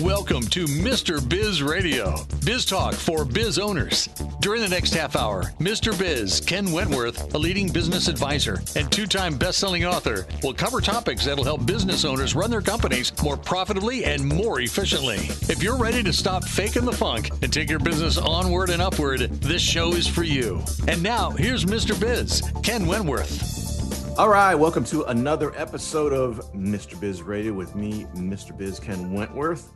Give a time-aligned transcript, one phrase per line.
[0.00, 1.20] Welcome to Mr.
[1.28, 4.08] Biz Radio, biz talk for biz owners.
[4.40, 5.96] During the next half hour, Mr.
[5.98, 10.80] Biz, Ken Wentworth, a leading business advisor and two time best selling author, will cover
[10.80, 15.18] topics that'll help business owners run their companies more profitably and more efficiently.
[15.52, 19.20] If you're ready to stop faking the funk and take your business onward and upward,
[19.42, 20.62] this show is for you.
[20.88, 21.98] And now, here's Mr.
[22.00, 24.18] Biz, Ken Wentworth.
[24.18, 26.98] All right, welcome to another episode of Mr.
[26.98, 28.56] Biz Radio with me, Mr.
[28.56, 29.70] Biz Ken Wentworth.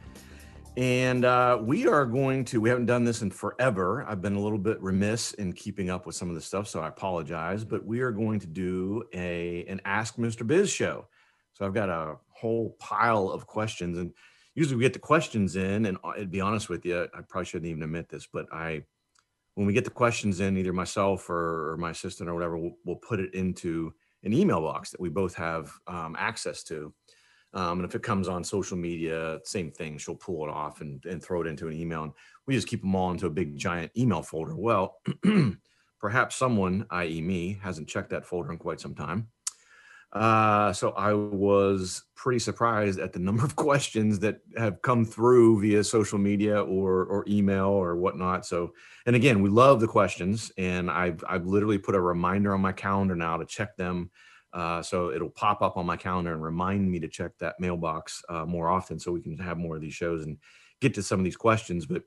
[0.77, 4.05] And uh, we are going to, we haven't done this in forever.
[4.09, 6.81] I've been a little bit remiss in keeping up with some of the stuff, so
[6.81, 7.65] I apologize.
[7.65, 10.45] But we are going to do a an Ask Mr.
[10.45, 11.07] Biz show.
[11.53, 13.99] So I've got a whole pile of questions.
[13.99, 14.13] And
[14.57, 17.71] usually we get the questions in, and uh, be honest with you, I probably shouldn't
[17.71, 18.83] even admit this, but I,
[19.55, 22.77] when we get the questions in, either myself or, or my assistant or whatever, we'll,
[22.85, 26.93] we'll put it into an email box that we both have um, access to.
[27.55, 29.97] Um, and if it comes on social media, same thing.
[29.97, 32.03] She'll pull it off and, and throw it into an email.
[32.03, 32.13] And
[32.47, 34.57] we just keep them all into a big giant email folder.
[34.57, 34.99] Well,
[36.01, 39.29] perhaps someone, i.e., me, hasn't checked that folder in quite some time.
[40.13, 45.61] Uh, so I was pretty surprised at the number of questions that have come through
[45.61, 48.47] via social media or or email or whatnot.
[48.47, 48.75] So,
[49.07, 52.73] and again, we love the questions, and I've I've literally put a reminder on my
[52.73, 54.11] calendar now to check them.
[54.55, 58.23] Uh, so it'll pop up on my calendar and remind me to check that mailbox
[58.29, 60.39] uh, more often, so we can have more of these shows and
[60.81, 61.87] get to some of these questions.
[61.87, 62.03] But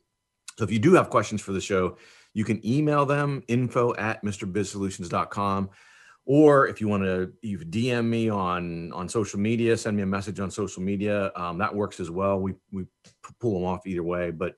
[0.58, 1.98] so if you do have questions for the show,
[2.34, 5.70] you can email them info at mrbizsolutions.com
[6.26, 10.06] or if you want to you dm me on on social media send me a
[10.06, 12.39] message on social media um, that works as well.
[12.39, 12.86] We we
[13.39, 14.32] pull them off either way.
[14.32, 14.56] But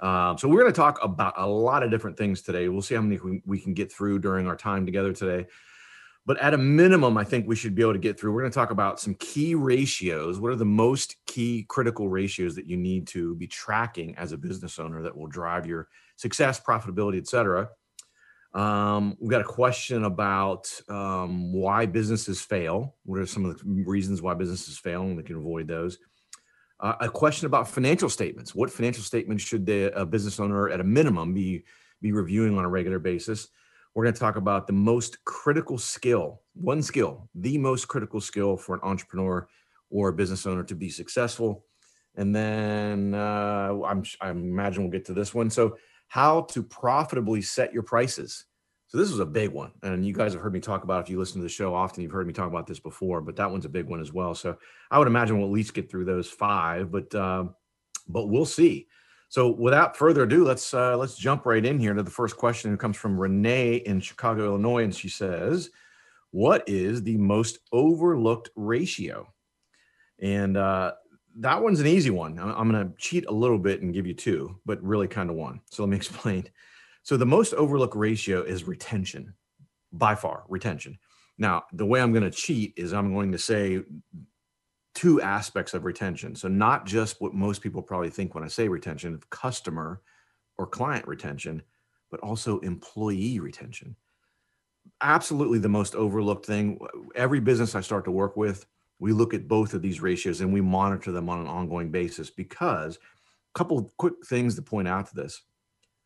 [0.00, 2.68] um, so we're going to talk about a lot of different things today.
[2.68, 5.46] We'll see how many we, we can get through during our time together today
[6.26, 8.52] but at a minimum i think we should be able to get through we're going
[8.52, 12.76] to talk about some key ratios what are the most key critical ratios that you
[12.76, 17.26] need to be tracking as a business owner that will drive your success profitability et
[17.26, 17.68] cetera
[18.52, 22.96] um, we've got a question about um, why businesses fail.
[23.04, 25.98] What are some of the reasons why businesses fail, and we can avoid those.
[26.80, 28.54] Uh, a question about financial statements.
[28.54, 31.64] What financial statements should the, a business owner, at a minimum, be
[32.02, 33.48] be reviewing on a regular basis?
[33.94, 38.56] We're going to talk about the most critical skill, one skill, the most critical skill
[38.56, 39.48] for an entrepreneur
[39.90, 41.64] or a business owner to be successful.
[42.16, 45.50] And then uh, I'm, I imagine we'll get to this one.
[45.50, 45.76] So
[46.08, 48.44] how to profitably set your prices.
[48.88, 51.04] So this was a big one, and you guys have heard me talk about.
[51.04, 53.36] If you listen to the show often, you've heard me talk about this before, but
[53.36, 54.34] that one's a big one as well.
[54.34, 54.56] So
[54.90, 57.44] I would imagine we'll at least get through those five, but uh,
[58.08, 58.88] but we'll see.
[59.30, 62.74] So without further ado, let's uh, let's jump right in here to the first question.
[62.74, 65.70] It comes from Renee in Chicago, Illinois, and she says,
[66.32, 69.32] "What is the most overlooked ratio?"
[70.18, 70.94] And uh,
[71.36, 72.40] that one's an easy one.
[72.40, 75.36] I'm going to cheat a little bit and give you two, but really kind of
[75.36, 75.60] one.
[75.70, 76.50] So let me explain.
[77.04, 79.32] So the most overlooked ratio is retention,
[79.92, 80.98] by far retention.
[81.38, 83.80] Now, the way I'm going to cheat is I'm going to say
[84.94, 86.34] two aspects of retention.
[86.34, 90.00] So not just what most people probably think when I say retention, of customer
[90.58, 91.62] or client retention,
[92.10, 93.96] but also employee retention.
[95.00, 96.78] Absolutely the most overlooked thing.
[97.14, 98.66] Every business I start to work with,
[98.98, 102.30] we look at both of these ratios and we monitor them on an ongoing basis
[102.30, 105.42] because a couple quick things to point out to this.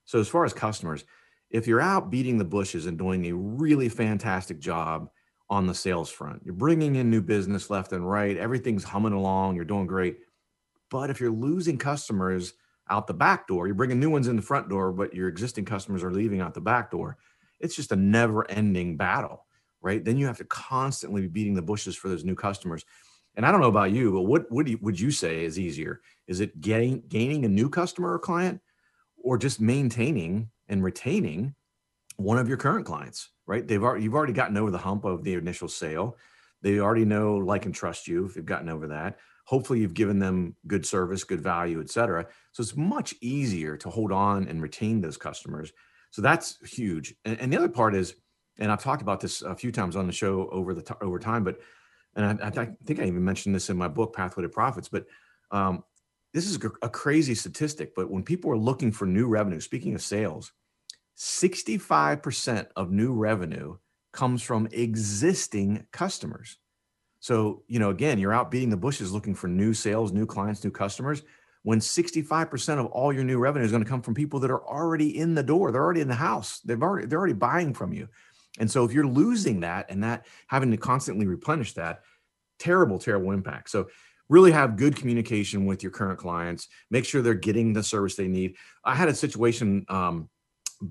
[0.05, 1.05] So, as far as customers,
[1.51, 5.09] if you're out beating the bushes and doing a really fantastic job
[5.55, 9.57] on the sales front, you're bringing in new business left and right, everything's humming along,
[9.57, 10.19] you're doing great.
[10.91, 12.55] But if you're losing customers
[12.91, 15.65] out the back door, you're bringing new ones in the front door, but your existing
[15.65, 17.17] customers are leaving out the back door,
[17.61, 19.45] it's just a never ending battle
[19.85, 20.03] right?
[20.03, 22.85] Then you have to constantly be beating the bushes for those new customers.
[23.37, 26.01] And I don't know about you, but what would you, would you say is easier?
[26.27, 28.61] Is it getting gaining a new customer or client,
[29.23, 31.55] or just maintaining and retaining
[32.17, 33.31] one of your current clients?
[33.47, 33.67] Right?
[33.67, 36.17] They've already you've already gotten over the hump of the initial sale.
[36.63, 38.25] They already know, like, and trust you.
[38.25, 42.27] If you've gotten over that, hopefully you've given them good service, good value, et cetera.
[42.53, 45.73] So it's much easier to hold on and retain those customers.
[46.11, 47.15] So that's huge.
[47.27, 48.15] And, and the other part is
[48.59, 51.19] and I've talked about this a few times on the show over the t- over
[51.19, 51.59] time, but
[52.17, 54.89] and I, I, think I even mentioned this in my book Pathway to Profits.
[54.89, 55.07] But
[55.51, 55.83] um,
[56.33, 57.95] this is a crazy statistic.
[57.97, 60.53] But when people are looking for new revenue, speaking of sales,
[61.15, 63.77] sixty five percent of new revenue
[64.13, 66.59] comes from existing customers.
[67.21, 70.65] So you know, again, you're out beating the bushes looking for new sales, new clients,
[70.65, 71.23] new customers.
[71.63, 74.63] When 65% of all your new revenue is going to come from people that are
[74.67, 77.95] already in the door, they're already in the house, they've already they're already buying from
[77.95, 78.07] you.
[78.59, 82.03] And so if you're losing that and that having to constantly replenish that,
[82.59, 83.71] terrible, terrible impact.
[83.71, 83.89] So
[84.29, 86.69] really have good communication with your current clients.
[86.91, 88.57] Make sure they're getting the service they need.
[88.85, 90.29] I had a situation um,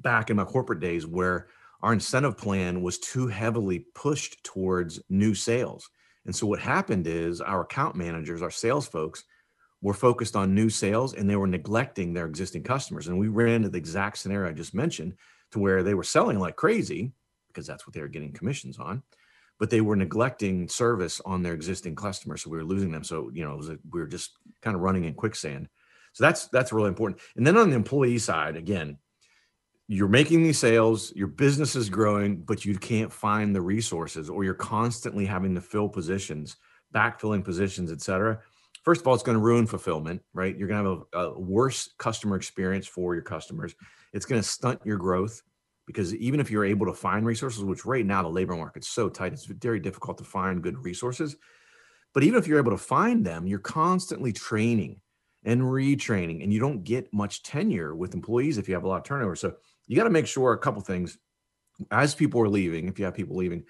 [0.01, 1.47] back in my corporate days where
[1.81, 5.89] our incentive plan was too heavily pushed towards new sales.
[6.25, 9.23] And so what happened is our account managers, our sales folks,
[9.81, 13.07] were focused on new sales and they were neglecting their existing customers.
[13.07, 15.15] And we ran into the exact scenario I just mentioned
[15.51, 17.11] to where they were selling like crazy
[17.49, 19.03] because that's what they were getting commissions on,
[19.59, 22.41] but they were neglecting service on their existing customers.
[22.41, 23.03] So we were losing them.
[23.03, 23.61] So, you know,
[23.91, 25.67] we were just kind of running in quicksand.
[26.13, 27.21] So that's that's really important.
[27.35, 28.97] And then on the employee side, again,
[29.93, 34.43] you're making these sales, your business is growing, but you can't find the resources, or
[34.43, 36.57] you're constantly having to fill positions,
[36.93, 38.39] backfilling positions, et cetera
[38.83, 40.55] first of all, it's going to ruin fulfillment, right?
[40.57, 43.73] You're going to have a, a worse customer experience for your customers.
[44.13, 45.41] It's going to stunt your growth
[45.87, 49.09] because even if you're able to find resources, which right now the labor market's so
[49.09, 51.35] tight, it's very difficult to find good resources.
[52.13, 55.01] But even if you're able to find them, you're constantly training
[55.45, 58.97] and retraining, and you don't get much tenure with employees if you have a lot
[58.97, 59.35] of turnover.
[59.35, 59.55] So
[59.87, 61.17] you got to make sure a couple things
[61.91, 63.63] as people are leaving, if you have people leaving,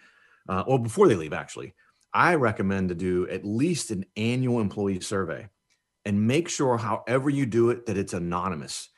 [0.49, 1.73] uh, or before they leave, actually,
[2.13, 5.49] I recommend to do at least an annual employee survey
[6.05, 8.89] and make sure, however you do it, that it's anonymous.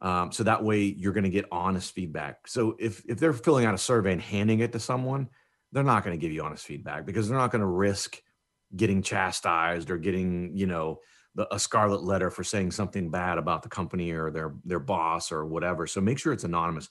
[0.00, 2.46] Um, so that way you're going to get honest feedback.
[2.46, 5.28] So if if they're filling out a survey and handing it to someone,
[5.72, 8.20] they're not going to give you honest feedback because they're not going to risk
[8.76, 11.00] getting chastised or getting you know
[11.34, 15.32] the, a scarlet letter for saying something bad about the company or their their boss
[15.32, 15.86] or whatever.
[15.86, 16.88] So make sure it's anonymous.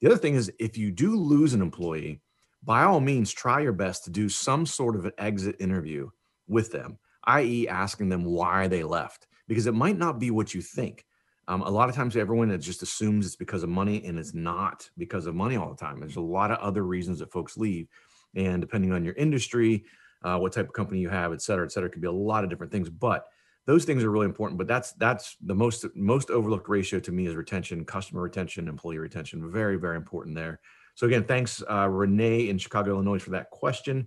[0.00, 2.20] The other thing is if you do lose an employee,
[2.62, 6.10] by all means, try your best to do some sort of an exit interview
[6.46, 10.60] with them, i.e., asking them why they left, because it might not be what you
[10.60, 11.04] think.
[11.48, 14.88] Um, a lot of times, everyone just assumes it's because of money, and it's not
[14.96, 15.98] because of money all the time.
[15.98, 17.88] There's a lot of other reasons that folks leave,
[18.34, 19.84] and depending on your industry,
[20.22, 22.44] uh, what type of company you have, et cetera, et cetera, could be a lot
[22.44, 22.90] of different things.
[22.90, 23.26] But
[23.66, 24.58] those things are really important.
[24.58, 28.98] But that's that's the most most overlooked ratio to me is retention, customer retention, employee
[28.98, 29.50] retention.
[29.50, 30.60] Very very important there.
[30.94, 34.06] So again, thanks uh, Renee in Chicago, Illinois, for that question.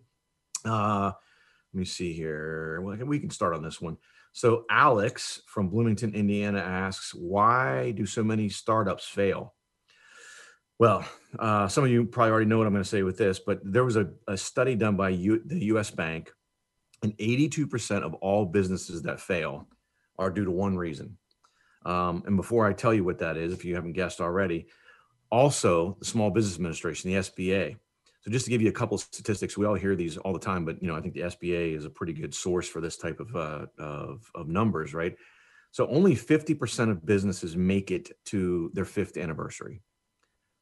[0.65, 1.11] Uh,
[1.73, 2.81] let me see here.
[2.81, 3.97] We can start on this one.
[4.33, 9.53] So Alex from Bloomington, Indiana asks, why do so many startups fail?
[10.79, 11.05] Well,
[11.37, 13.59] uh, some of you probably already know what I'm going to say with this, but
[13.63, 15.91] there was a, a study done by U, the U.S.
[15.91, 16.31] Bank,
[17.03, 19.67] and 82% of all businesses that fail
[20.17, 21.17] are due to one reason.
[21.85, 24.67] Um, and before I tell you what that is, if you haven't guessed already,
[25.29, 27.75] also the Small Business Administration, the SBA.
[28.21, 30.63] So just to give you a couple statistics, we all hear these all the time,
[30.63, 33.19] but you know I think the SBA is a pretty good source for this type
[33.19, 35.17] of uh, of, of numbers, right?
[35.71, 39.81] So only 50% of businesses make it to their fifth anniversary.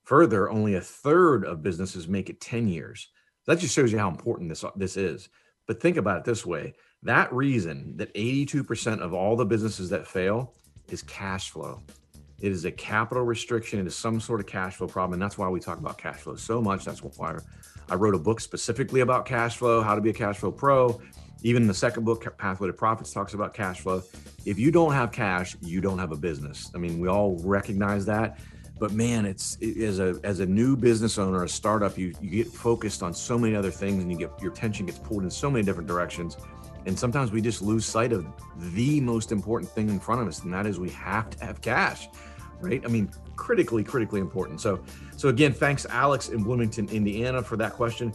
[0.05, 3.09] Further, only a third of businesses make it 10 years.
[3.45, 5.29] That just shows you how important this this is.
[5.67, 6.73] But think about it this way:
[7.03, 10.53] that reason that 82% of all the businesses that fail
[10.89, 11.81] is cash flow.
[12.39, 13.79] It is a capital restriction.
[13.79, 15.13] It is some sort of cash flow problem.
[15.13, 16.83] And that's why we talk about cash flow so much.
[16.83, 17.37] That's why
[17.89, 20.99] I wrote a book specifically about cash flow, how to be a cash flow pro.
[21.43, 24.01] Even the second book, Pathway to Profits, talks about cash flow.
[24.45, 26.71] If you don't have cash, you don't have a business.
[26.75, 28.39] I mean, we all recognize that.
[28.81, 32.29] But man, it's it, as a as a new business owner, a startup, you you
[32.31, 35.29] get focused on so many other things, and you get your attention gets pulled in
[35.29, 36.35] so many different directions.
[36.87, 38.25] And sometimes we just lose sight of
[38.73, 41.61] the most important thing in front of us, and that is we have to have
[41.61, 42.09] cash
[42.61, 42.81] right?
[42.85, 44.61] I mean, critically, critically important.
[44.61, 44.83] So,
[45.17, 48.13] so again, thanks, Alex in Bloomington, Indiana, for that question.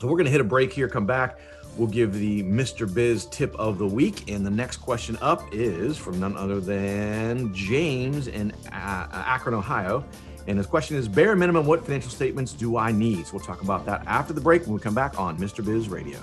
[0.00, 0.88] So we're going to hit a break here.
[0.88, 1.38] Come back.
[1.76, 2.92] We'll give the Mr.
[2.92, 7.52] Biz tip of the week, and the next question up is from none other than
[7.54, 10.04] James in uh, Akron, Ohio.
[10.46, 13.26] And his question is bare minimum, what financial statements do I need?
[13.26, 15.64] So we'll talk about that after the break when we come back on Mr.
[15.64, 16.18] Biz Radio.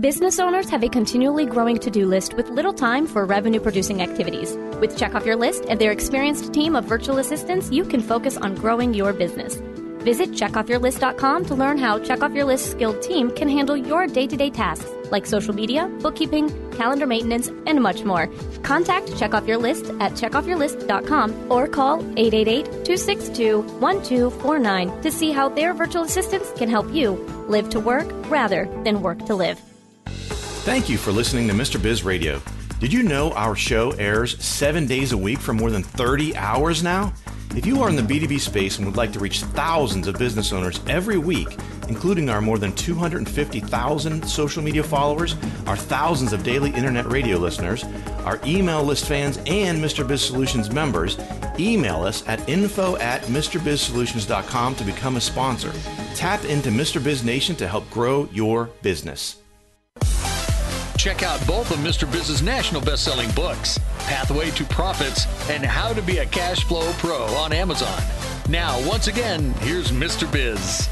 [0.00, 4.02] Business owners have a continually growing to do list with little time for revenue producing
[4.02, 4.56] activities.
[4.80, 8.36] With Check Off Your List and their experienced team of virtual assistants, you can focus
[8.36, 9.58] on growing your business.
[10.02, 14.26] Visit checkoffyourlist.com to learn how Check Off Your List skilled team can handle your day
[14.26, 18.28] to day tasks like social media, bookkeeping, calendar maintenance, and much more.
[18.62, 25.48] Contact Check Off Your List at checkoffyourlist.com or call 888 262 1249 to see how
[25.48, 27.12] their virtual assistants can help you
[27.48, 29.60] live to work rather than work to live.
[30.64, 31.80] Thank you for listening to Mr.
[31.80, 32.40] Biz Radio.
[32.80, 36.82] Did you know our show airs seven days a week for more than 30 hours
[36.82, 37.12] now?
[37.54, 40.52] If you are in the B2B space and would like to reach thousands of business
[40.54, 41.48] owners every week,
[41.86, 47.84] including our more than 250,000 social media followers, our thousands of daily internet radio listeners,
[48.24, 50.06] our email list fans, and Mr.
[50.06, 51.18] Biz Solutions members,
[51.58, 55.72] email us at info at MrBizSolutions.com to become a sponsor.
[56.14, 57.04] Tap into Mr.
[57.04, 59.41] Biz Nation to help grow your business.
[61.02, 62.08] Check out both of Mr.
[62.08, 67.24] Biz's national best-selling books, Pathway to Profits and How to Be a Cash Flow Pro
[67.34, 68.00] on Amazon.
[68.48, 70.30] Now, once again, here's Mr.
[70.30, 70.88] Biz.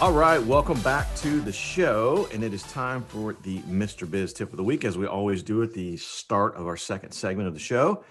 [0.00, 2.28] All right, welcome back to the show.
[2.32, 4.08] And it is time for the Mr.
[4.08, 7.10] Biz tip of the week, as we always do at the start of our second
[7.10, 8.04] segment of the show.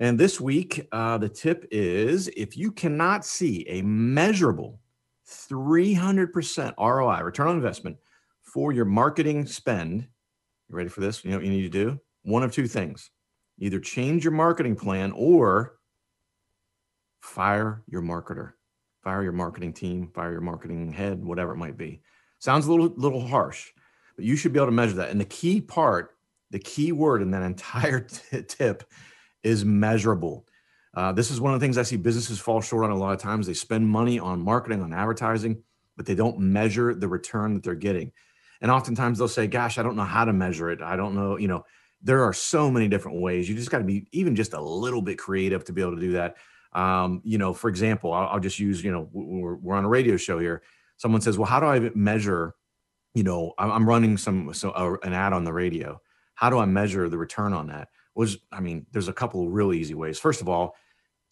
[0.00, 4.80] And this week, uh, the tip is if you cannot see a measurable
[5.26, 7.96] 300% ROI, return on investment,
[8.42, 10.08] for your marketing spend,
[10.72, 11.24] you ready for this?
[11.24, 12.00] You know what you need to do?
[12.22, 13.10] One of two things
[13.58, 15.78] either change your marketing plan or
[17.20, 18.54] fire your marketer
[19.02, 22.00] fire your marketing team, fire your marketing head, whatever it might be.
[22.38, 23.70] Sounds a little little harsh,
[24.16, 25.10] but you should be able to measure that.
[25.10, 26.16] And the key part,
[26.50, 28.84] the key word in that entire t- tip
[29.42, 30.46] is measurable.
[30.94, 33.14] Uh, this is one of the things I see businesses fall short on a lot
[33.14, 33.46] of times.
[33.46, 35.62] They spend money on marketing, on advertising,
[35.96, 38.12] but they don't measure the return that they're getting.
[38.62, 40.80] And oftentimes they'll say, "Gosh, I don't know how to measure it.
[40.80, 41.64] I don't know." You know,
[42.02, 43.48] there are so many different ways.
[43.48, 46.00] You just got to be even just a little bit creative to be able to
[46.00, 46.36] do that.
[46.72, 49.88] Um, you know, for example, I'll, I'll, just use, you know, we're, we're on a
[49.88, 50.62] radio show here.
[50.96, 52.54] Someone says, well, how do I measure,
[53.14, 56.00] you know, I'm running some, so uh, an ad on the radio.
[56.34, 57.88] How do I measure the return on that?
[58.14, 60.18] Was, I mean, there's a couple of really easy ways.
[60.18, 60.74] First of all,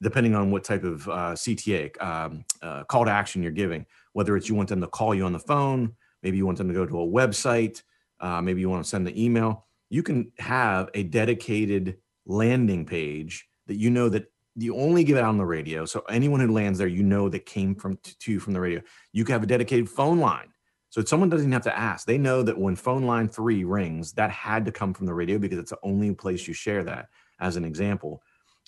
[0.02, 4.36] depending on what type of uh, CTA um, uh, call to action you're giving, whether
[4.36, 6.74] it's you want them to call you on the phone, maybe you want them to
[6.74, 7.82] go to a website,
[8.20, 13.48] uh, maybe you want to send an email, you can have a dedicated landing page
[13.66, 15.84] that you know that you only give it out on the radio.
[15.84, 18.80] So anyone who lands there, you know that came from to you from the radio.
[19.12, 20.48] You can have a dedicated phone line.
[20.90, 22.04] So someone doesn't have to ask.
[22.04, 25.38] They know that when phone line three rings, that had to come from the radio
[25.38, 27.08] because it's the only place you share that,
[27.38, 28.22] as an example.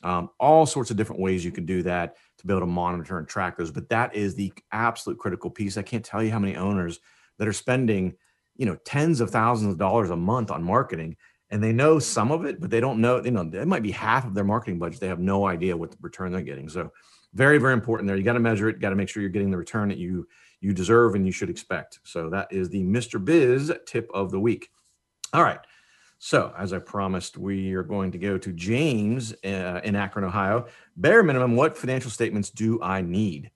[0.05, 3.19] Um, all sorts of different ways you can do that to be able to monitor
[3.19, 3.73] and track those.
[3.73, 5.77] But that is the absolute critical piece.
[5.77, 7.01] I can't tell you how many owners
[7.39, 8.15] that are spending,
[8.57, 11.17] you know, tens of thousands of dollars a month on marketing
[11.51, 13.91] and they know some of it, but they don't know, you know, it might be
[13.91, 15.01] half of their marketing budget.
[15.01, 16.69] They have no idea what the return they're getting.
[16.69, 16.91] So
[17.35, 18.17] very, very important there.
[18.17, 20.27] You got to measure it, got to make sure you're getting the return that you
[20.61, 21.99] you deserve and you should expect.
[22.05, 23.23] So that is the Mr.
[23.23, 24.71] Biz tip of the week.
[25.33, 25.59] All right.
[26.19, 30.67] So, as I promised, we are going to go to James uh, in Akron, Ohio.
[30.97, 33.51] Bare minimum, what financial statements do I need?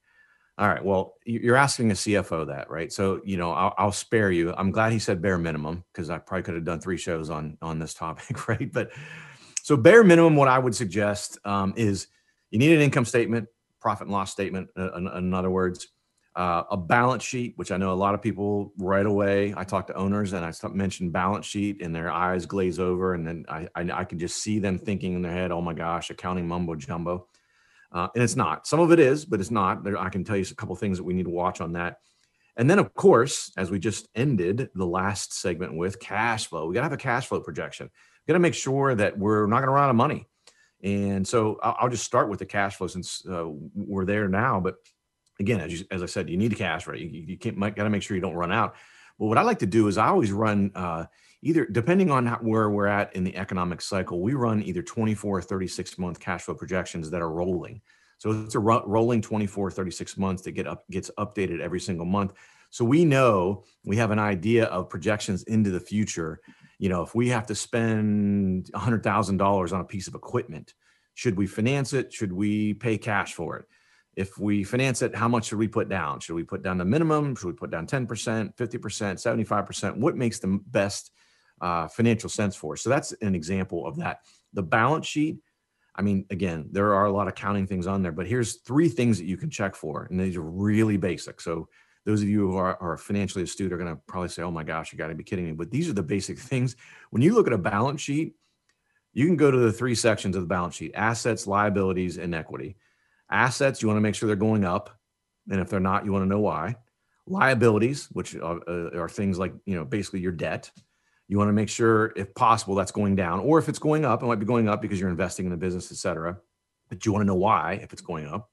[0.59, 0.83] All right.
[0.83, 2.91] Well, you're asking a CFO that, right?
[2.91, 4.55] So, you know, I'll, I'll spare you.
[4.57, 7.59] I'm glad he said bare minimum because I probably could have done three shows on
[7.61, 8.73] on this topic, right?
[8.73, 8.91] But
[9.63, 12.07] so, bare minimum, what I would suggest um, is
[12.51, 13.49] you need an income statement,
[13.81, 15.89] profit and loss statement, uh, in, in other words,
[16.37, 19.53] uh, a balance sheet, which I know a lot of people right away.
[19.57, 23.27] I talk to owners and I mention balance sheet, and their eyes glaze over, and
[23.27, 26.09] then I, I I can just see them thinking in their head, "Oh my gosh,
[26.09, 27.29] accounting mumbo jumbo."
[27.93, 28.67] Uh, and it's not.
[28.67, 29.85] Some of it is, but it's not.
[29.85, 31.99] There, I can tell you a couple things that we need to watch on that.
[32.57, 36.75] And then, of course, as we just ended the last segment with cash flow, we
[36.75, 37.91] got to have a cash flow projection.
[38.27, 40.27] We got to make sure that we're not going to run out of money.
[40.83, 44.61] And so I'll, I'll, just start with the cash flow since uh, we're there now.
[44.61, 44.77] But
[45.39, 46.99] again, as, you, as I said, you need the cash, right?
[46.99, 48.75] You, you can't got to make sure you don't run out.
[49.19, 51.07] But what I like to do is I always run uh,
[51.43, 55.39] either depending on how, where we're at in the economic cycle, we run either 24
[55.39, 57.81] or 36 month cash flow projections that are rolling.
[58.19, 62.07] So it's a ro- rolling 24, 36 months that get up gets updated every single
[62.07, 62.33] month.
[62.71, 66.41] So we know we have an idea of projections into the future.
[66.79, 70.75] You know, if we have to spend $100,000 on a piece of equipment,
[71.15, 72.13] should we finance it?
[72.13, 73.67] Should we pay cash for it?
[74.17, 76.21] If we finance it, how much should we put down?
[76.21, 77.37] Should we put down the minimum?
[77.37, 79.97] Should we put down 10%, 50%, 75%?
[79.99, 81.13] What makes the best
[81.61, 82.75] uh, financial sense for.
[82.75, 82.83] Us?
[82.83, 84.21] So that's an example of that.
[84.53, 85.39] The balance sheet.
[85.95, 88.89] I mean, again, there are a lot of counting things on there, but here's three
[88.89, 91.41] things that you can check for, and these are really basic.
[91.41, 91.69] So
[92.05, 94.63] those of you who are, are financially astute are going to probably say, "Oh my
[94.63, 96.77] gosh, you got to be kidding me!" But these are the basic things.
[97.11, 98.35] When you look at a balance sheet,
[99.15, 102.77] you can go to the three sections of the balance sheet: assets, liabilities, and equity.
[103.31, 104.91] Assets, you want to make sure they're going up,
[105.51, 106.77] and if they're not, you want to know why.
[107.27, 110.71] Liabilities, which are, uh, are things like you know basically your debt,
[111.29, 114.23] you want to make sure, if possible, that's going down, or if it's going up,
[114.23, 116.39] it might be going up because you're investing in the business, et cetera.
[116.89, 118.51] But you want to know why if it's going up,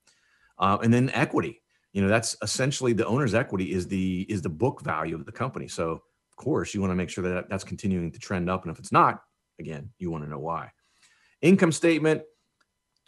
[0.58, 1.62] uh, and then equity.
[1.92, 5.32] You know, that's essentially the owner's equity is the is the book value of the
[5.32, 5.68] company.
[5.68, 8.72] So of course, you want to make sure that that's continuing to trend up, and
[8.72, 9.22] if it's not,
[9.60, 10.72] again, you want to know why.
[11.44, 12.24] Income statement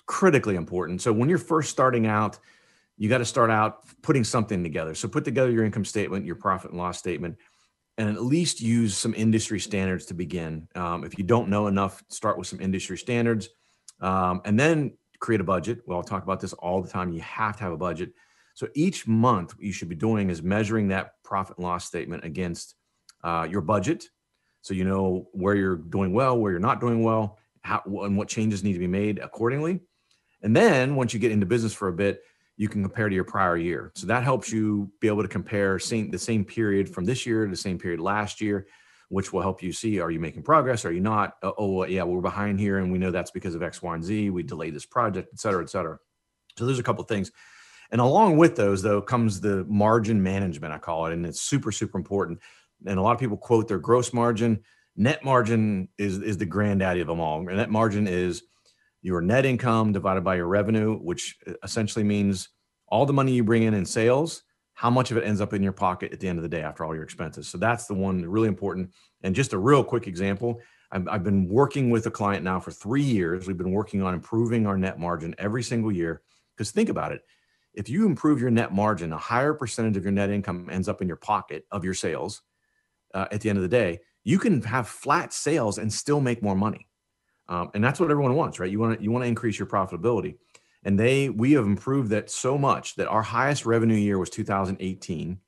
[0.06, 1.02] critically important.
[1.02, 2.40] So when you're first starting out,
[2.98, 4.96] you got to start out putting something together.
[4.96, 7.38] So put together your income statement, your profit and loss statement
[7.98, 10.68] and at least use some industry standards to begin.
[10.76, 13.50] Um, if you don't know enough, start with some industry standards
[14.02, 15.80] um, and then create a budget.
[15.86, 17.12] Well, I'll talk about this all the time.
[17.12, 18.12] You have to have a budget.
[18.54, 22.76] So each month, you should be doing is measuring that profit and loss statement against
[23.24, 24.10] uh, your budget.
[24.62, 28.28] so you know where you're doing well, where you're not doing well, how and what
[28.28, 29.80] changes need to be made accordingly.
[30.46, 32.22] And then once you get into business for a bit,
[32.56, 33.92] you can compare to your prior year.
[33.96, 37.46] So that helps you be able to compare same, the same period from this year
[37.46, 38.68] to the same period last year,
[39.10, 40.86] which will help you see are you making progress?
[40.86, 41.34] Are you not?
[41.42, 44.04] Uh, oh, yeah, we're behind here, and we know that's because of X, Y, and
[44.04, 44.30] Z.
[44.30, 45.98] We delayed this project, et cetera, et cetera.
[46.58, 47.32] So there's a couple things.
[47.90, 51.14] And along with those, though, comes the margin management, I call it.
[51.14, 52.40] And it's super, super important.
[52.86, 54.64] And a lot of people quote their gross margin.
[54.96, 57.40] Net margin is, is the granddaddy of them all.
[57.40, 58.44] And net margin is
[59.06, 62.50] your net income divided by your revenue, which essentially means
[62.88, 64.42] all the money you bring in in sales,
[64.74, 66.62] how much of it ends up in your pocket at the end of the day
[66.62, 67.48] after all your expenses.
[67.48, 68.90] So that's the one really important.
[69.22, 70.60] And just a real quick example
[70.92, 73.48] I've, I've been working with a client now for three years.
[73.48, 76.22] We've been working on improving our net margin every single year.
[76.56, 77.22] Because think about it
[77.76, 81.02] if you improve your net margin, a higher percentage of your net income ends up
[81.02, 82.42] in your pocket of your sales
[83.14, 84.00] uh, at the end of the day.
[84.24, 86.88] You can have flat sales and still make more money,
[87.48, 88.72] um, and that's what everyone wants, right?
[88.72, 90.36] You want to you want to increase your profitability,
[90.84, 95.40] and they we have improved that so much that our highest revenue year was 2018,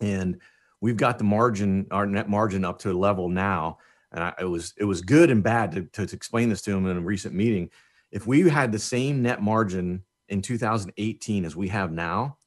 [0.00, 0.40] and
[0.80, 3.78] we've got the margin, our net margin, up to a level now.
[4.12, 6.72] And I, it was it was good and bad to, to, to explain this to
[6.72, 7.70] him in a recent meeting.
[8.10, 12.38] If we had the same net margin in 2018 as we have now,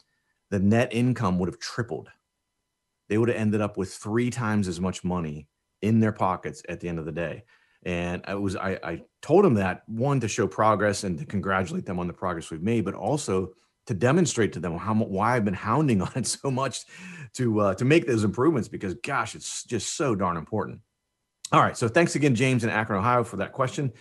[0.49, 2.09] the net income would have tripled.
[3.07, 5.47] They would have ended up with three times as much money
[5.81, 7.43] in their pockets at the end of the day.
[7.83, 11.85] And I was I, I told them that one to show progress and to congratulate
[11.85, 13.49] them on the progress we've made, but also
[13.87, 16.81] to demonstrate to them how why I've been hounding on it so much
[17.35, 20.81] to uh, to make those improvements because gosh, it's just so darn important.
[21.51, 23.91] All right, so thanks again, James in Akron, Ohio, for that question.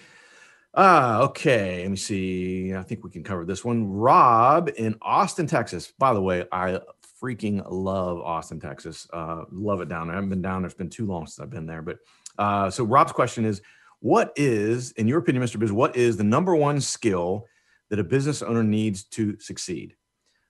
[0.75, 1.81] Ah, okay.
[1.83, 2.75] Let me see.
[2.75, 3.91] I think we can cover this one.
[3.91, 5.93] Rob in Austin, Texas.
[5.99, 6.79] By the way, I
[7.23, 9.09] freaking love Austin, Texas.
[9.13, 10.15] Uh, love it down there.
[10.15, 10.67] I haven't been down there.
[10.67, 11.83] It's been too long since I've been there.
[11.83, 11.99] But
[12.39, 13.63] uh, so Rob's question is,
[14.01, 15.59] what is, in your opinion, Mr.
[15.59, 17.47] Biz, what is the number one skill
[17.91, 19.97] that a business owner needs to succeed?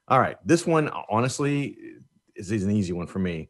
[0.08, 0.36] All right.
[0.44, 1.78] This one, honestly,
[2.36, 3.48] is, is an easy one for me.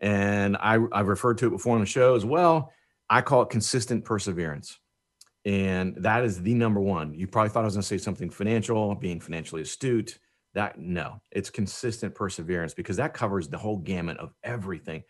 [0.00, 2.72] And I, I've referred to it before on the show as well.
[3.08, 4.78] I call it consistent perseverance
[5.46, 7.14] and that is the number one.
[7.14, 10.18] You probably thought I was going to say something financial, being financially astute.
[10.56, 15.02] That no, it's consistent perseverance because that covers the whole gamut of everything.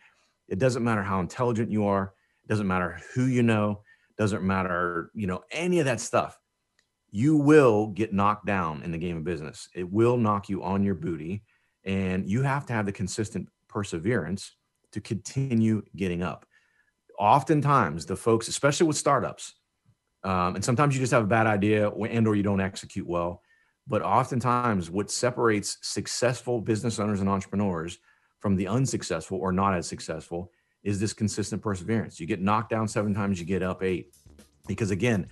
[0.49, 3.81] It doesn't matter how intelligent you are, it doesn't matter who you know,
[4.17, 6.37] doesn't matter, you know, any of that stuff.
[7.11, 9.69] You will get knocked down in the game of business.
[9.73, 11.43] It will knock you on your booty
[11.85, 14.53] and you have to have the consistent perseverance
[14.91, 16.45] to continue getting up.
[17.17, 19.53] Oftentimes, the folks, especially with startups,
[20.25, 23.41] um, and sometimes you just have a bad idea and or you don't execute well
[23.87, 27.99] but oftentimes what separates successful business owners and entrepreneurs
[28.39, 30.51] from the unsuccessful or not as successful
[30.83, 32.19] is this consistent perseverance.
[32.19, 34.13] You get knocked down seven times you get up eight.
[34.67, 35.27] Because again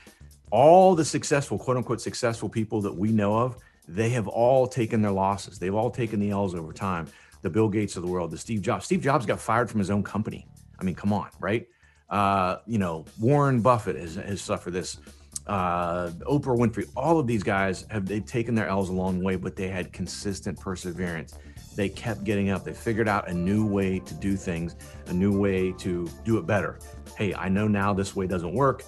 [0.52, 5.02] all the successful quote unquote successful people that we know of they have all taken
[5.02, 5.60] their losses.
[5.60, 7.08] They've all taken the l's over time.
[7.42, 8.86] The bill gates of the world the steve jobs.
[8.86, 10.48] Steve jobs got fired from his own company.
[10.80, 11.68] I mean come on right?
[12.10, 14.98] Uh, you know, Warren Buffett has, has suffered this.
[15.48, 19.36] Uh, Oprah Winfrey, all of these guys have they've taken their L's a long way,
[19.36, 21.36] but they had consistent perseverance.
[21.76, 22.64] They kept getting up.
[22.64, 24.76] They figured out a new way to do things,
[25.08, 26.80] a new way to do it better.
[27.16, 28.84] Hey, I know now this way doesn't work.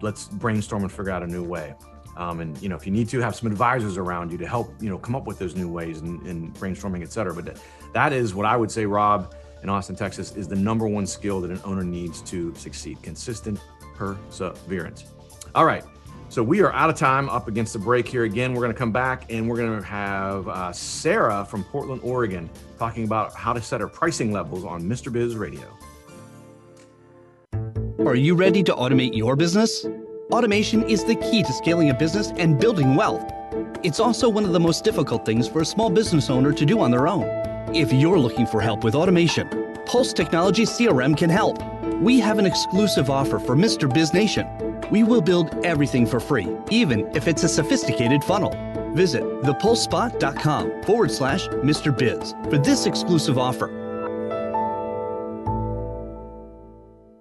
[0.00, 1.74] Let's brainstorm and figure out a new way.
[2.16, 4.74] Um, and you know, if you need to have some advisors around you to help,
[4.80, 7.34] you know, come up with those new ways and, and brainstorming, et cetera.
[7.34, 7.60] But
[7.92, 11.40] that is what I would say, Rob in Austin, Texas, is the number one skill
[11.40, 13.60] that an owner needs to succeed consistent
[13.94, 15.04] perseverance.
[15.54, 15.84] All right.
[16.30, 18.24] So we are out of time up against the break here.
[18.24, 22.00] Again, we're going to come back and we're going to have uh, Sarah from Portland,
[22.02, 25.12] Oregon, talking about how to set our pricing levels on Mr.
[25.12, 25.68] Biz Radio.
[28.04, 29.86] Are you ready to automate your business?
[30.32, 33.24] Automation is the key to scaling a business and building wealth.
[33.84, 36.80] It's also one of the most difficult things for a small business owner to do
[36.80, 37.24] on their own.
[37.72, 39.48] If you're looking for help with automation,
[39.86, 41.62] Pulse Technology CRM can help.
[42.00, 43.92] We have an exclusive offer for Mr.
[43.92, 44.73] Biz Nation.
[44.90, 48.52] We will build everything for free, even if it's a sophisticated funnel.
[48.94, 51.96] Visit thepulsespot.com forward slash Mr.
[51.96, 53.83] Biz for this exclusive offer.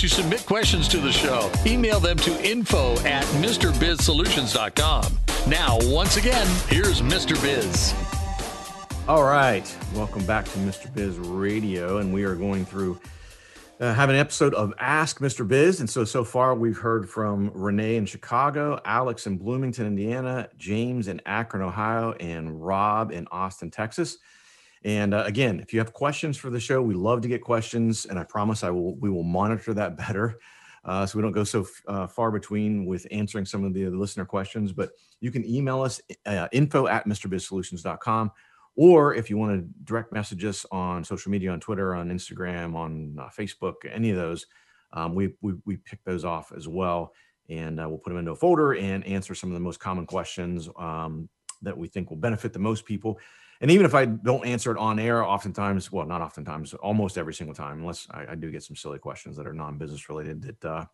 [0.00, 5.18] To submit questions to the show, email them to info at MrBizSolutions.com.
[5.46, 7.38] Now, once again, here's Mr.
[7.42, 7.92] Biz.
[9.06, 9.76] All right.
[9.94, 10.90] Welcome back to Mr.
[10.94, 11.98] Biz Radio.
[11.98, 12.98] And we are going through,
[13.78, 15.46] uh, have an episode of Ask Mr.
[15.46, 15.80] Biz.
[15.80, 21.08] And so, so far, we've heard from Renee in Chicago, Alex in Bloomington, Indiana, James
[21.08, 24.16] in Akron, Ohio, and Rob in Austin, Texas.
[24.84, 28.06] And uh, again, if you have questions for the show, we love to get questions,
[28.06, 30.38] and I promise I will we will monitor that better,
[30.84, 34.24] uh, so we don't go so uh, far between with answering some of the listener
[34.24, 34.72] questions.
[34.72, 34.90] But
[35.20, 38.30] you can email us uh, info at mrbizsolutions.com,
[38.76, 42.74] or if you want to direct message us on social media, on Twitter, on Instagram,
[42.74, 44.46] on uh, Facebook, any of those,
[44.94, 47.12] um, we, we we pick those off as well,
[47.50, 50.06] and uh, we'll put them into a folder and answer some of the most common
[50.06, 51.28] questions um,
[51.60, 53.18] that we think will benefit the most people
[53.60, 57.34] and even if I don't answer it on air, oftentimes, well, not oftentimes, almost every
[57.34, 60.64] single time, unless I, I do get some silly questions that are non-business related that
[60.64, 60.84] uh,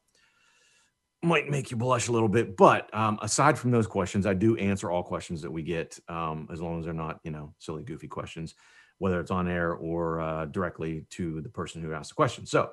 [1.22, 2.56] might make you blush a little bit.
[2.56, 6.48] But um, aside from those questions, I do answer all questions that we get, um,
[6.52, 8.56] as long as they're not, you know, silly, goofy questions,
[8.98, 12.46] whether it's on air or uh, directly to the person who asked the question.
[12.46, 12.70] So,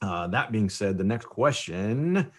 [0.00, 2.30] uh, that being said, the next question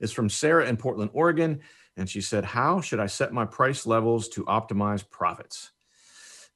[0.00, 1.60] is from Sarah in Portland, Oregon,
[1.96, 5.72] and she said, "How should I set my price levels to optimize profits?"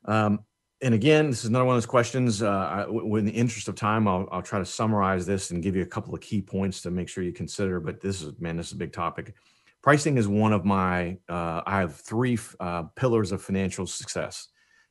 [0.06, 0.40] Um,
[0.82, 2.42] and again, this is another one of those questions.
[2.42, 5.82] Uh, in the interest of time, I'll, I'll try to summarize this and give you
[5.82, 7.80] a couple of key points to make sure you consider.
[7.80, 9.34] But this is, man, this is a big topic.
[9.82, 14.48] Pricing is one of my, uh, I have three uh, pillars of financial success.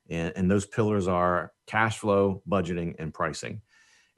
[0.10, 3.62] And, and, those pillars are cash flow, budgeting, and pricing.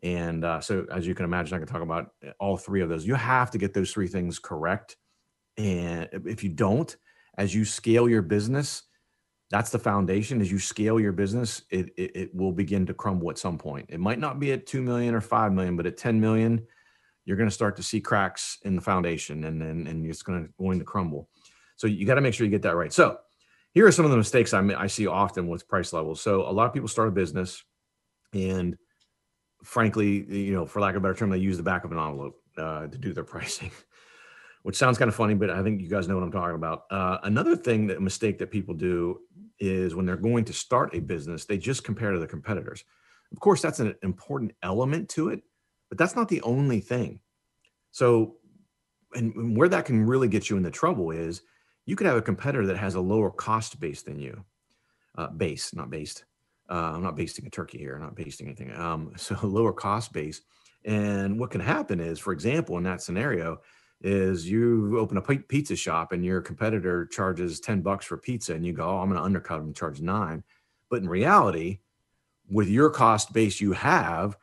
[0.03, 3.07] And uh, so, as you can imagine, I can talk about all three of those.
[3.07, 4.97] You have to get those three things correct.
[5.57, 6.95] And if you don't,
[7.37, 8.83] as you scale your business,
[9.49, 10.41] that's the foundation.
[10.41, 13.87] As you scale your business it, it, it will begin to crumble at some point.
[13.89, 16.65] It might not be at 2 million or 5 million but at 10 million
[17.25, 20.45] you're going to start to see cracks in the foundation and and, and it's going
[20.45, 21.29] to going to crumble.
[21.75, 22.91] So you got to make sure you get that right.
[22.91, 23.19] So
[23.73, 26.21] here are some of the mistakes I, I see often with price levels.
[26.21, 27.63] So a lot of people start a business
[28.33, 28.77] and
[29.63, 31.97] frankly you know for lack of a better term they use the back of an
[31.97, 33.71] envelope uh, to do their pricing
[34.67, 36.83] which sounds kind of funny, but I think you guys know what I'm talking about.
[36.91, 39.21] Uh, another thing that mistake that people do
[39.59, 42.83] is when they're going to start a business, they just compare to the competitors.
[43.31, 45.41] Of course, that's an important element to it,
[45.89, 47.19] but that's not the only thing.
[47.91, 48.35] So,
[49.13, 51.41] and where that can really get you into trouble is
[51.85, 54.43] you could have a competitor that has a lower cost base than you,
[55.17, 56.25] uh, base, not based.
[56.69, 58.75] Uh, I'm not basting a turkey here, I'm not basting anything.
[58.75, 60.41] Um, so lower cost base.
[60.85, 63.61] And what can happen is, for example, in that scenario,
[64.01, 68.65] is you open a pizza shop and your competitor charges 10 bucks for pizza and
[68.65, 70.43] you go, oh, I'm going to undercut them and charge nine.
[70.89, 71.79] But in reality,
[72.49, 74.37] with your cost base you have,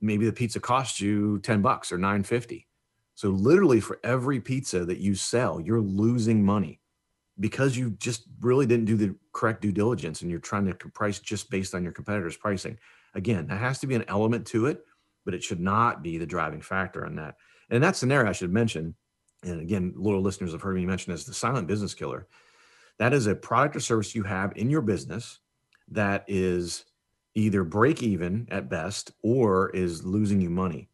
[0.00, 2.66] maybe the pizza costs you 10 bucks or 950.
[3.14, 6.80] So literally for every pizza that you sell, you're losing money
[7.38, 11.18] because you just really didn't do the correct due diligence and you're trying to price
[11.18, 12.78] just based on your competitor's pricing.
[13.14, 14.84] Again, that has to be an element to it,
[15.24, 17.36] but it should not be the driving factor on that.
[17.68, 18.94] And in that scenario, I should mention,
[19.42, 22.26] and again, loyal listeners have heard me mention as the silent business killer.
[22.98, 25.40] That is a product or service you have in your business
[25.88, 26.84] that is
[27.34, 30.88] either break even at best or is losing you money.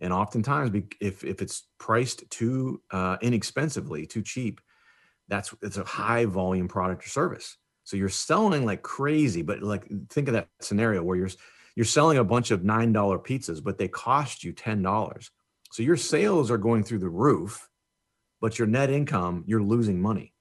[0.00, 4.60] And oftentimes, if, if it's priced too uh, inexpensively, too cheap,
[5.26, 7.56] that's it's a high volume product or service.
[7.84, 11.30] So you're selling like crazy, but like think of that scenario where you're
[11.74, 15.30] you're selling a bunch of nine dollar pizzas, but they cost you ten dollars.
[15.70, 17.68] So your sales are going through the roof,
[18.40, 20.32] but your net income, you're losing money.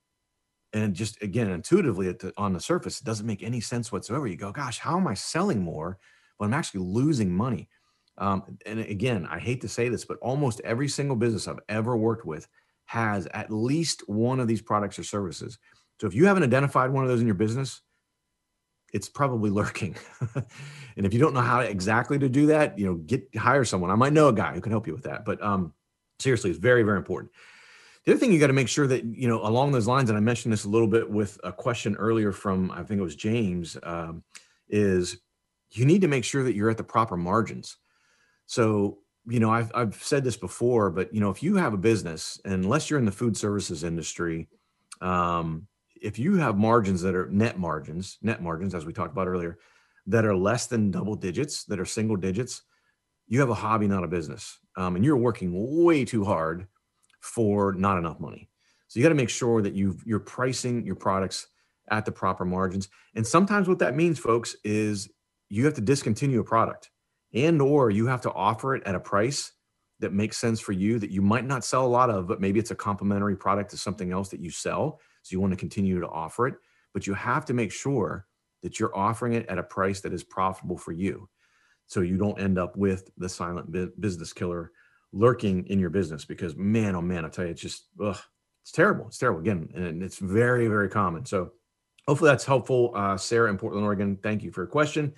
[0.73, 4.27] And just again, intuitively the, on the surface, it doesn't make any sense whatsoever.
[4.27, 5.97] You go, gosh, how am I selling more,
[6.37, 7.69] but I'm actually losing money?
[8.17, 11.95] Um, and again, I hate to say this, but almost every single business I've ever
[11.95, 12.47] worked with
[12.85, 15.59] has at least one of these products or services.
[15.99, 17.81] So if you haven't identified one of those in your business,
[18.93, 19.95] it's probably lurking.
[20.35, 23.91] and if you don't know how exactly to do that, you know, get hire someone.
[23.91, 25.25] I might know a guy who can help you with that.
[25.25, 25.73] But um,
[26.19, 27.31] seriously, it's very, very important.
[28.05, 30.17] The other thing you got to make sure that you know along those lines, and
[30.17, 33.17] I mentioned this a little bit with a question earlier from I think it was
[33.17, 34.23] James, um,
[34.69, 35.17] is
[35.71, 37.75] you need to make sure that you're at the proper margins.
[38.45, 41.77] So you know I've I've said this before, but you know if you have a
[41.77, 44.47] business, unless you're in the food services industry,
[45.01, 45.67] um,
[46.01, 49.57] if you have margins that are net margins, net margins, as we talked about earlier,
[50.07, 52.63] that are less than double digits, that are single digits,
[53.27, 54.59] you have a hobby, not a business.
[54.77, 55.51] Um, and you're working
[55.83, 56.67] way too hard
[57.19, 58.49] for not enough money.
[58.87, 61.47] So you got to make sure that you you're pricing your products
[61.89, 62.89] at the proper margins.
[63.15, 65.09] And sometimes what that means, folks, is
[65.49, 66.89] you have to discontinue a product
[67.33, 69.51] and or you have to offer it at a price
[69.99, 72.59] that makes sense for you that you might not sell a lot of, but maybe
[72.59, 74.99] it's a complementary product to something else that you sell.
[75.27, 76.55] So you want to continue to offer it,
[76.93, 78.25] but you have to make sure
[78.63, 81.27] that you're offering it at a price that is profitable for you.
[81.85, 84.71] So you don't end up with the silent business killer
[85.11, 88.17] lurking in your business because man, oh man, I tell you, it's just, ugh,
[88.63, 89.07] it's terrible.
[89.07, 89.69] It's terrible again.
[89.75, 91.25] And it's very, very common.
[91.25, 91.51] So
[92.07, 92.91] hopefully that's helpful.
[92.95, 95.13] Uh, Sarah in Portland, Oregon, thank you for your question.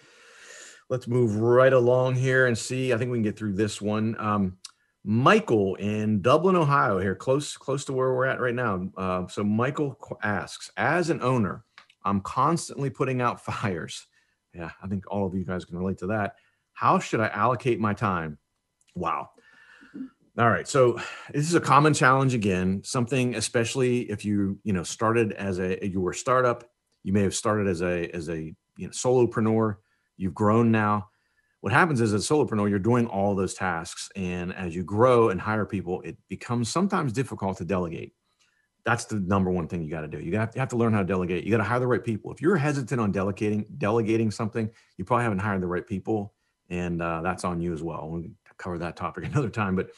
[0.90, 2.94] Let's move right along here and see.
[2.94, 4.16] I think we can get through this one.
[4.20, 4.58] Um,
[5.10, 8.88] Michael in Dublin, Ohio, here close close to where we're at right now.
[8.96, 11.66] Uh, so Michael asks, as an owner,
[12.06, 14.06] I'm constantly putting out fires.
[14.54, 16.36] Yeah, I think all of you guys can relate to that.
[16.74, 18.38] How should I allocate my time?
[18.94, 19.32] Wow.
[20.38, 20.68] All right.
[20.68, 21.00] So
[21.34, 25.84] this is a common challenge again, something especially if you, you know, started as a
[25.88, 26.70] you were a startup,
[27.02, 29.78] you may have started as a as a you know solopreneur,
[30.18, 31.10] you've grown now
[31.62, 34.10] what happens is as a solopreneur, you're doing all those tasks.
[34.16, 38.14] And as you grow and hire people, it becomes sometimes difficult to delegate.
[38.86, 40.20] That's the number one thing you got to do.
[40.20, 41.44] You got you have to learn how to delegate.
[41.44, 42.32] You got to hire the right people.
[42.32, 46.34] If you're hesitant on delegating delegating something, you probably haven't hired the right people,
[46.70, 48.10] and uh, that's on you as well.
[48.10, 48.24] We'll
[48.58, 49.76] cover that topic another time.
[49.76, 49.92] But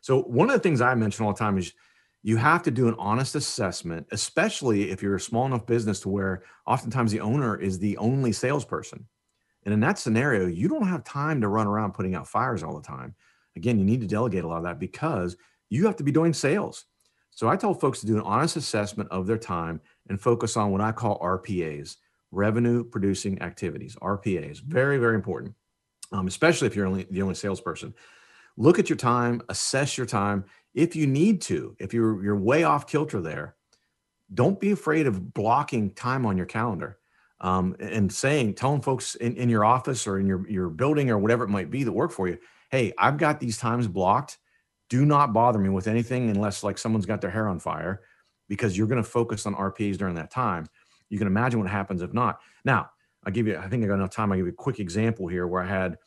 [0.00, 1.74] so one of the things I mention all the time is
[2.22, 6.08] you have to do an honest assessment, especially if you're a small enough business to
[6.08, 9.06] where oftentimes the owner is the only salesperson.
[9.64, 12.74] And in that scenario, you don't have time to run around putting out fires all
[12.74, 13.14] the time.
[13.56, 15.36] Again, you need to delegate a lot of that because
[15.68, 16.86] you have to be doing sales.
[17.30, 20.70] So I tell folks to do an honest assessment of their time and focus on
[20.70, 21.96] what I call RPAs,
[22.30, 24.60] revenue producing activities, RPAs.
[24.60, 25.54] Very, very important,
[26.12, 27.94] um, especially if you're only the only salesperson.
[28.58, 30.44] Look at your time, assess your time.
[30.74, 33.54] If you need to, if you're you're way off kilter there,
[34.34, 36.98] don't be afraid of blocking time on your calendar
[37.42, 41.18] um, and saying, telling folks in, in your office or in your, your building or
[41.18, 42.38] whatever it might be that work for you,
[42.70, 44.38] hey, I've got these times blocked.
[44.88, 48.02] Do not bother me with anything unless like someone's got their hair on fire
[48.48, 50.66] because you're going to focus on RPAs during that time.
[51.08, 52.40] You can imagine what happens if not.
[52.64, 52.90] Now,
[53.24, 54.30] I'll give you, I think I got enough time.
[54.30, 55.98] I'll give you a quick example here where I had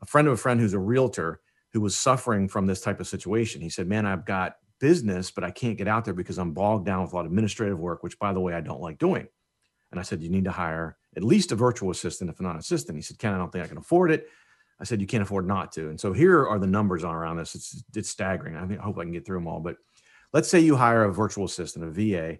[0.00, 1.40] a friend of a friend who's a realtor
[1.72, 3.60] who was suffering from this type of situation.
[3.60, 6.86] He said, Man, I've got business, but I can't get out there because I'm bogged
[6.86, 9.26] down with a lot of administrative work, which by the way, I don't like doing.
[9.94, 12.58] And I said, You need to hire at least a virtual assistant, if not an
[12.58, 12.96] assistant.
[12.96, 14.28] He said, Ken, I don't think I can afford it.
[14.80, 15.88] I said, You can't afford not to.
[15.88, 17.54] And so here are the numbers on around this.
[17.54, 18.56] It's, it's staggering.
[18.56, 19.60] I, think, I hope I can get through them all.
[19.60, 19.76] But
[20.32, 22.38] let's say you hire a virtual assistant, a VA.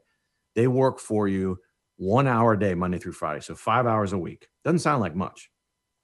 [0.56, 1.60] They work for you
[1.96, 3.40] one hour a day, Monday through Friday.
[3.40, 4.48] So five hours a week.
[4.64, 5.48] Doesn't sound like much,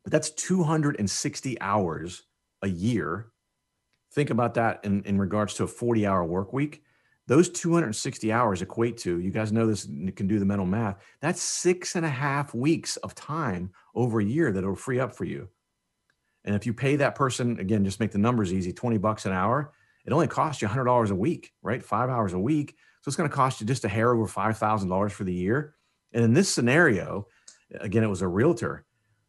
[0.04, 2.22] but that's 260 hours
[2.62, 3.32] a year.
[4.12, 6.82] Think about that in, in regards to a 40 hour work week
[7.30, 11.40] those 260 hours equate to you guys know this can do the mental math that's
[11.40, 15.48] six and a half weeks of time over a year that'll free up for you.
[16.44, 19.32] And if you pay that person again just make the numbers easy 20 bucks an
[19.32, 19.72] hour
[20.04, 21.82] it only costs you $100 a week right?
[21.82, 22.74] Five hours a week.
[23.02, 25.76] So it's going to cost you just a hair over $5000 for the year.
[26.12, 27.28] And in this scenario
[27.80, 28.84] again it was a realtor.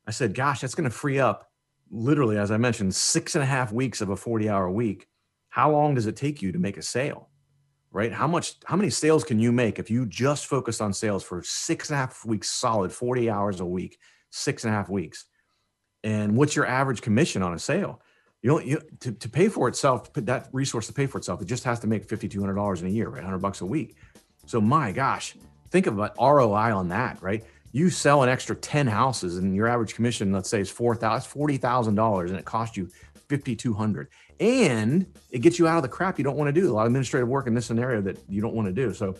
[0.07, 1.51] I said gosh that's going to free up
[1.91, 5.07] literally as i mentioned six and a half weeks of a 40 hour week.
[5.49, 7.27] How long does it take you to make a sale
[7.91, 8.11] right?
[8.11, 11.43] How much, how many sales can you make if you just focus on sales for
[11.43, 13.99] six and a half weeks solid, 40 hours a week,
[14.29, 15.25] six and a half weeks?
[16.03, 18.01] And what's your average commission on a sale?
[18.41, 21.45] You don't you to, to pay for itself, that resource to pay for itself, it
[21.45, 23.17] just has to make $5,200 in a year, right?
[23.17, 23.95] 100 bucks a week.
[24.47, 25.35] So my gosh,
[25.69, 27.43] think about ROI on that, right?
[27.71, 30.99] You sell an extra 10 houses and your average commission, let's say is $4,000,
[31.59, 32.89] $40,000 and it costs you
[33.29, 34.09] 5,200
[34.41, 36.69] and it gets you out of the crap you don't want to do.
[36.69, 38.91] A lot of administrative work in this scenario that you don't want to do.
[38.91, 39.15] So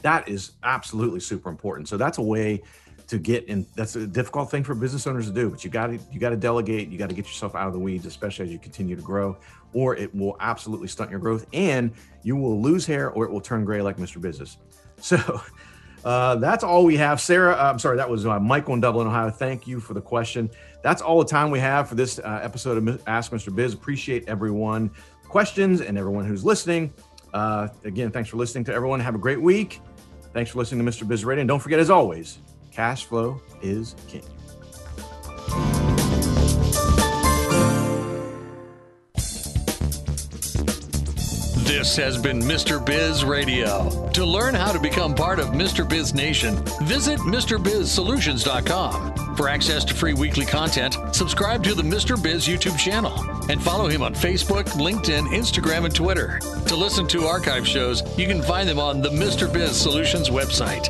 [0.00, 1.88] that is absolutely super important.
[1.88, 2.62] So that's a way
[3.06, 3.66] to get in.
[3.76, 6.30] That's a difficult thing for business owners to do, but you got to you got
[6.30, 6.88] to delegate.
[6.88, 9.36] You got to get yourself out of the weeds, especially as you continue to grow,
[9.74, 13.42] or it will absolutely stunt your growth, and you will lose hair, or it will
[13.42, 14.20] turn gray like Mr.
[14.20, 14.56] Business.
[15.00, 15.40] So.
[16.04, 17.20] Uh, that's all we have.
[17.20, 19.30] Sarah, uh, I'm sorry, that was uh, Michael in Dublin, Ohio.
[19.30, 20.50] Thank you for the question.
[20.82, 23.54] That's all the time we have for this uh, episode of Ask Mr.
[23.54, 23.72] Biz.
[23.72, 24.90] Appreciate everyone
[25.26, 26.92] questions and everyone who's listening.
[27.32, 29.00] Uh, again, thanks for listening to everyone.
[29.00, 29.80] Have a great week.
[30.32, 31.08] Thanks for listening to Mr.
[31.08, 31.40] Biz Radio.
[31.40, 32.38] And don't forget, as always,
[32.70, 34.22] cash flow is king.
[41.76, 42.82] This has been Mr.
[42.82, 44.08] Biz Radio.
[44.12, 45.86] To learn how to become part of Mr.
[45.86, 49.34] Biz Nation, visit MrBizSolutions.com.
[49.34, 52.22] For access to free weekly content, subscribe to the Mr.
[52.22, 53.12] Biz YouTube channel
[53.50, 56.38] and follow him on Facebook, LinkedIn, Instagram, and Twitter.
[56.68, 59.52] To listen to archive shows, you can find them on the Mr.
[59.52, 60.88] Biz Solutions website.